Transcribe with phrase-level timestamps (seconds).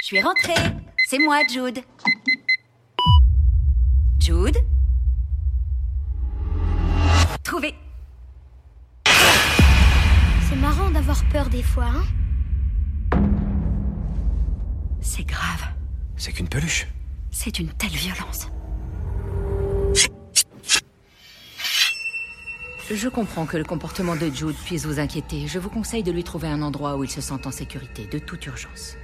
[0.00, 0.54] Je suis rentrée.
[1.06, 1.80] C'est moi, Jude.
[4.18, 4.56] Jude?
[7.42, 7.74] Trouvé.
[10.48, 12.04] C'est marrant d'avoir peur des fois, hein?
[15.02, 15.64] C'est grave.
[16.16, 16.86] C'est qu'une peluche.
[17.30, 18.48] C'est une telle violence.
[22.92, 25.46] Je comprends que le comportement de Jude puisse vous inquiéter.
[25.46, 28.18] Je vous conseille de lui trouver un endroit où il se sent en sécurité, de
[28.18, 28.96] toute urgence.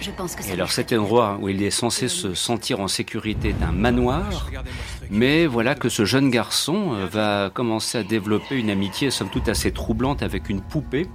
[0.00, 3.50] Je pense que Et alors cet endroit où il est censé se sentir en sécurité
[3.50, 4.50] est un manoir,
[5.10, 9.48] mais voilà que ce jeune garçon euh, va commencer à développer une amitié somme toute
[9.48, 11.06] assez troublante avec une poupée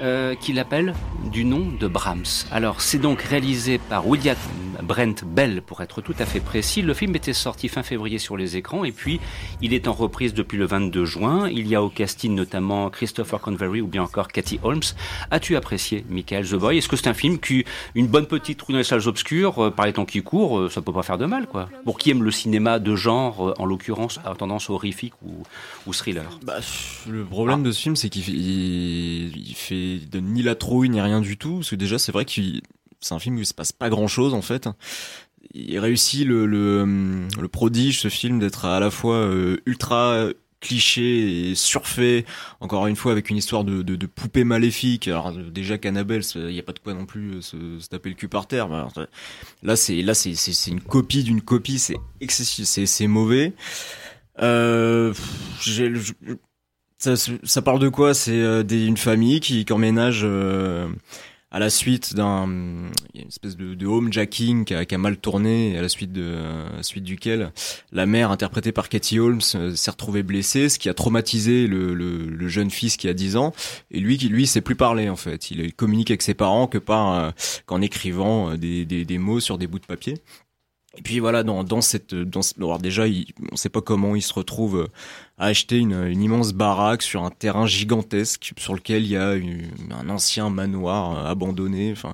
[0.00, 0.94] euh, qu'il appelle
[1.30, 2.46] du nom de Brahms.
[2.50, 4.36] Alors c'est donc réalisé par William
[4.82, 6.82] Brent Bell pour être tout à fait précis.
[6.82, 9.20] Le film était sorti fin février sur les écrans et puis
[9.60, 11.48] il est en reprise depuis le 22 juin.
[11.48, 14.82] Il y a au casting notamment Christopher Convery ou bien encore Cathy Holmes.
[15.30, 16.78] As-tu apprécié Michael The Boy?
[16.78, 17.64] Est-ce que c'est un film qui
[17.94, 20.68] une bonne petite trou dans les salles obscures euh, par les temps qui courent, euh,
[20.68, 21.68] ça peut pas faire de mal quoi?
[21.84, 25.42] Pour qui aime le cinéma de genre euh, en l'occurrence à tendance horrifique ou,
[25.86, 26.38] ou thriller?
[26.42, 26.58] Bah,
[27.08, 31.36] le problème de ce film, c'est qu'il fait, donne ni la trouille ni rien du
[31.36, 31.56] tout.
[31.56, 32.32] Parce que déjà, c'est vrai que
[33.00, 34.68] c'est un film où il se passe pas grand chose en fait.
[35.54, 36.84] Il réussit le, le,
[37.40, 40.28] le prodige, ce film, d'être à la fois euh, ultra
[40.60, 42.26] cliché et surfait,
[42.60, 45.08] encore une fois avec une histoire de, de, de poupée maléfique.
[45.08, 47.88] Alors euh, déjà qu'Annabelle, il n'y a pas de quoi non plus euh, se, se
[47.88, 48.68] taper le cul par terre.
[49.62, 51.78] Là, c'est là, c'est c'est une copie d'une copie.
[51.78, 53.54] C'est excessif, c'est c'est mauvais.
[54.42, 55.14] Euh,
[55.62, 55.92] j'ai-
[57.00, 58.14] ça, ça parle de quoi?
[58.14, 60.88] C'est euh, des- une famille qui, qui emménage euh,
[61.50, 62.44] à la suite d'un
[63.14, 66.36] une espèce de, de homejacking qui a, qui a mal tourné à la suite de
[66.72, 67.52] à la suite duquel
[67.90, 71.94] la mère interprétée par Cathy Holmes euh, s'est retrouvée blessée, ce qui a traumatisé le,
[71.94, 73.52] le, le jeune fils qui a 10 ans
[73.90, 75.50] et lui qui lui sait plus parler en fait.
[75.50, 77.30] Il communique avec ses parents que par euh,
[77.66, 80.18] qu'en écrivant euh, des, des, des mots sur des bouts de papier.
[81.00, 83.04] Et puis voilà, dans, dans cette, dans, alors déjà,
[83.50, 84.86] on sait pas comment il se retrouve euh,
[85.38, 90.10] à acheter une, immense baraque sur un terrain gigantesque sur lequel il y a un
[90.10, 91.90] ancien manoir euh, abandonné.
[91.90, 92.12] Enfin,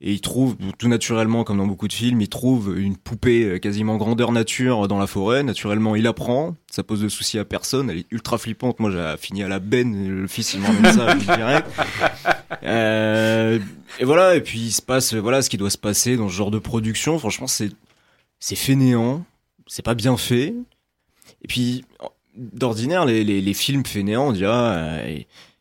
[0.00, 3.58] et il trouve tout naturellement, comme dans beaucoup de films, il trouve une poupée euh,
[3.58, 5.42] quasiment grandeur nature dans la forêt.
[5.42, 6.56] Naturellement, il apprend.
[6.70, 7.90] Ça pose de soucis à personne.
[7.90, 8.80] Elle est ultra flippante.
[8.80, 10.22] Moi, j'ai fini à la benne.
[10.22, 11.68] Le fils, il m'emmène ça direct.
[12.62, 13.58] Euh,
[13.98, 14.36] et voilà.
[14.36, 16.58] Et puis il se passe, voilà, ce qui doit se passer dans ce genre de
[16.58, 17.18] production.
[17.18, 17.70] Franchement, c'est
[18.44, 19.24] c'est fainéant,
[19.66, 20.54] c'est pas bien fait.
[21.42, 21.82] Et puis,
[22.36, 25.18] d'ordinaire, les, films fainéants, on dirait, euh,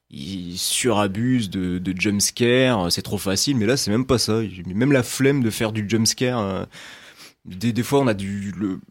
[0.09, 4.41] ils surabusent de, de jumpscare, c'est trop facile, mais là, c'est même pas ça.
[4.65, 6.39] Même la flemme de faire du jumpscare.
[6.39, 6.65] euh.
[7.45, 8.81] Des, des fois, on a, du, le,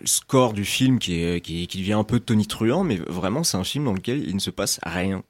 [0.00, 3.56] le score du film qui, est, qui, qui devient un peu tonitruant, mais vraiment, c'est
[3.56, 5.22] un film dans lequel il ne se passe rien.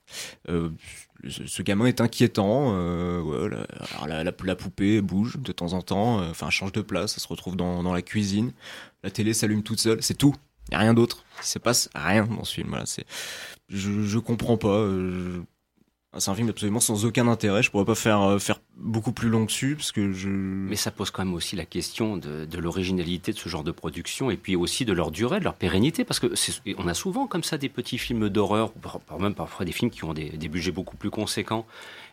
[0.48, 0.70] Euh,
[1.28, 2.72] ce, gamin est inquiétant.
[2.74, 3.62] Euh, ouais, la,
[3.94, 7.14] alors la, la, la poupée bouge de temps en temps, euh, enfin change de place,
[7.14, 8.52] ça se retrouve dans, dans la cuisine.
[9.02, 10.34] La télé s'allume toute seule, c'est tout.
[10.70, 11.24] Y a rien d'autre.
[11.40, 12.68] Il se passe rien dans ce film.
[12.68, 13.06] Voilà, c'est,
[13.68, 14.68] je, je comprends pas.
[14.68, 15.40] euh,
[16.14, 17.62] je- C'est un film absolument sans aucun intérêt.
[17.62, 20.28] Je pourrais pas faire euh, faire beaucoup plus long dessus parce que je.
[20.28, 23.70] Mais ça pose quand même aussi la question de, de l'originalité de ce genre de
[23.72, 26.32] production et puis aussi de leur durée, de leur pérennité, parce que
[26.78, 28.72] on a souvent comme ça des petits films d'horreur,
[29.20, 31.66] même parfois des films qui ont des, des budgets beaucoup plus conséquents.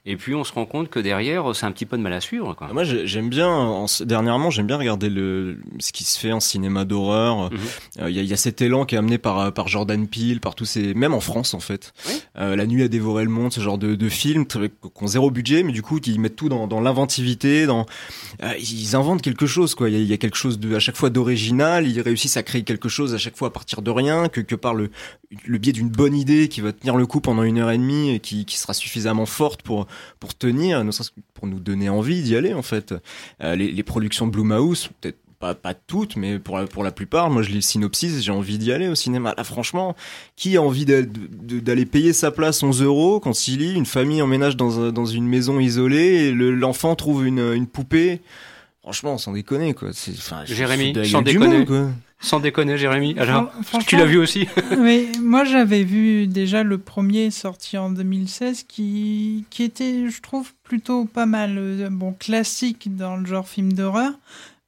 [0.07, 2.21] Et puis on se rend compte que derrière, c'est un petit peu de mal à
[2.21, 2.53] suivre.
[2.53, 2.71] Quoi.
[2.71, 3.49] Moi, j'ai- j'aime bien.
[3.49, 7.49] En, dernièrement, j'aime bien regarder le ce qui se fait en cinéma d'horreur.
[7.97, 8.09] Il Mhm.
[8.11, 10.65] y, a, y a cet élan qui est amené par par Jordan Peele, par tous
[10.65, 11.91] ces, même en France en fait.
[12.07, 12.21] Oui.
[12.37, 14.45] Euh, La nuit a dévoré le monde, ce genre de, de films
[15.01, 17.85] ont zéro budget, mais du coup qui mettent tout dans, dans l'inventivité, dans
[18.43, 19.89] euh, ils inventent quelque chose quoi.
[19.89, 21.87] Il y a, il y a quelque chose de à chaque fois d'original.
[21.87, 24.55] Ils réussissent à créer quelque chose à chaque fois à partir de rien, que que
[24.55, 24.89] par le
[25.45, 28.11] le biais d'une bonne idée qui va tenir le coup pendant une heure et demie
[28.11, 29.87] et qui, qui sera suffisamment forte pour
[30.19, 30.83] pour tenir,
[31.33, 32.93] pour nous donner envie d'y aller en fait.
[33.43, 36.91] Euh, les, les productions de Blumhouse, peut-être pas, pas toutes, mais pour la, pour la
[36.91, 39.33] plupart, moi je lis le synopsis, j'ai envie d'y aller au cinéma.
[39.37, 39.95] Là franchement,
[40.35, 44.55] qui a envie d'aller payer sa place 11 euros quand il lit une famille emménage
[44.57, 48.21] dans, dans une maison isolée et le- l'enfant trouve une, une poupée?
[48.81, 49.89] Franchement, sans déconner quoi.
[50.45, 51.57] Jérémy, sans déconner.
[51.59, 51.89] monde, quoi.
[52.21, 53.13] Sans déconner, Jérémy.
[53.19, 54.47] Alors, Fran- tu l'as vu aussi
[54.79, 60.51] Oui, moi j'avais vu déjà le premier sorti en 2016 qui, qui était, je trouve,
[60.63, 61.55] plutôt pas mal.
[61.57, 64.13] euh, Bon, classique dans le genre film d'horreur,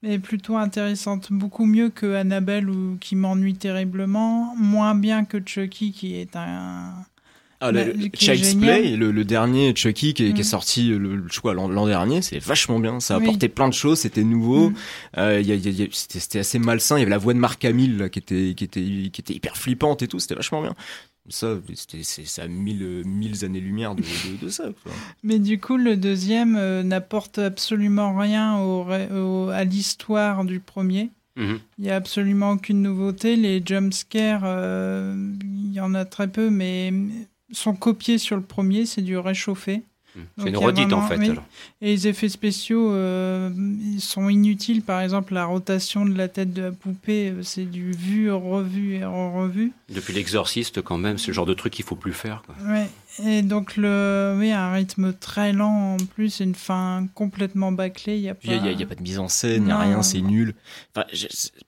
[0.03, 1.27] mais plutôt intéressante.
[1.31, 4.55] Beaucoup mieux que Annabelle ou qui m'ennuie terriblement.
[4.57, 6.93] Moins bien que Chucky qui est un.
[7.59, 8.53] Ah, Bah, le, est Child's.
[8.53, 10.47] Play, le, le dernier Chucky qui est, qui est Mm.
[10.47, 12.99] sorti le, je l'an dernier, c'est vachement bien.
[12.99, 13.23] Ça a Oui.
[13.23, 14.69] apporté plein de choses, c'était nouveau.
[14.69, 14.75] Mm.
[15.17, 16.97] Euh, y a- y a- c'était assez malsain.
[16.97, 19.33] Il y avait la voix de Marc Hamill là, qui était qui était qui était
[19.33, 20.19] hyper flippante et tout.
[20.19, 20.75] C'était vachement bien.
[21.29, 21.57] Ça,
[22.03, 24.03] c'est à mille, mille années-lumière de,
[24.41, 24.69] de, ça.
[25.23, 31.09] Mais du coup, le deuxième euh, n'apporte absolument rien au, à l'histoire du premier.
[31.35, 31.59] Mhm.
[31.77, 33.35] Il n'y a absolument aucune nouveauté.
[33.35, 36.93] Les jumpscares, euh, il y en a très peu, mais
[37.51, 38.85] sont copiés sur le premier.
[38.85, 39.83] C'est du réchauffé.
[40.37, 41.19] C'est une redite en fait.
[41.81, 43.49] Et les effets spéciaux euh,
[43.99, 44.81] sont inutiles.
[44.81, 48.95] Par exemple, la rotation de la tête de la poupée, euh, c'est du vu, revu
[48.95, 49.71] et revu.
[49.89, 52.43] Depuis l'exorciste, quand même, c'est le genre de truc qu'il faut plus faire.
[52.45, 52.55] Quoi.
[52.65, 52.87] Ouais.
[53.25, 58.17] Et donc, le, oui, un rythme très lent en plus, une fin complètement bâclée.
[58.17, 58.51] Il n'y a, pas...
[58.51, 60.53] a, pas de mise en scène, il n'y a rien, c'est nul.
[60.93, 61.05] par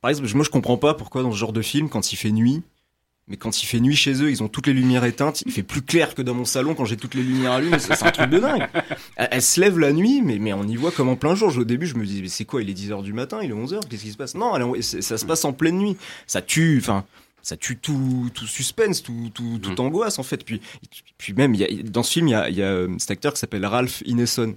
[0.10, 2.62] exemple, moi je comprends pas pourquoi dans ce genre de film, quand il fait nuit,
[3.30, 5.44] mais quand il fait nuit chez eux, ils ont toutes les lumières éteintes.
[5.46, 7.78] Il fait plus clair que dans mon salon quand j'ai toutes les lumières allumées.
[7.80, 8.68] C'est un truc de dingue.
[9.16, 11.56] Elle, se lève la nuit, mais, mais on y voit comme en plein jour.
[11.56, 13.54] Au début, je me dis, mais c'est quoi Il est 10h du matin, il est
[13.54, 14.36] 11h, qu'est-ce qui se passe?
[14.36, 15.96] Non, ça se passe en pleine nuit.
[16.26, 17.06] Ça tue, enfin,
[17.44, 19.86] ça tue tout, tout suspense, tout, tout, tout mm.
[19.86, 20.44] angoisse, en fait.
[20.44, 20.62] Puis,
[21.18, 23.34] puis même, y a, dans ce film, il y a, y a euh, cet acteur
[23.34, 24.56] qui s'appelle Ralph Ineson.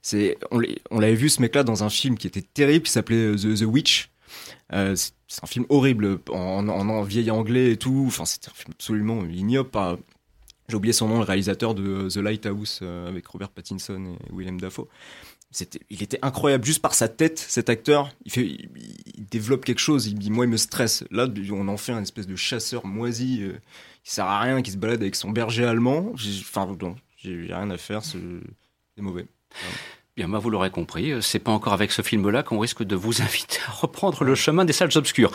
[0.00, 3.36] C'est, on l'avait vu ce mec-là dans un film qui était terrible, qui s'appelait euh,
[3.36, 4.10] The, The Witch.
[4.72, 8.04] Euh, c'est un film horrible en, vieil anglais et tout.
[8.06, 9.70] Enfin, c'est un film absolument ignoble.
[10.68, 14.60] J'ai oublié son nom, le réalisateur de The Lighthouse euh, avec Robert Pattinson et Willem
[14.60, 14.88] Dafoe.
[15.52, 18.10] C'était, il était incroyable juste par sa tête, cet acteur.
[18.24, 18.68] Il
[19.30, 20.06] développe quelque chose.
[20.06, 21.04] Il dit, moi, il me stresse.
[21.10, 23.52] Là, on en fait un espèce de chasseur moisi euh,
[24.02, 26.12] qui sert à rien, qui se balade avec son berger allemand.
[26.14, 26.76] enfin,
[27.16, 28.04] j'ai rien à faire.
[28.04, 28.18] C'est,
[28.98, 29.26] mauvais.
[30.16, 32.96] Bien, moi, vous l'aurez compris, euh, c'est pas encore avec ce film-là qu'on risque de
[32.96, 35.24] vous inviter à reprendre le chemin des salles obscures.